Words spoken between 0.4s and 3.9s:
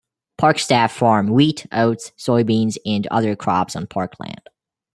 staff farm wheat, oats, soybeans and other crops on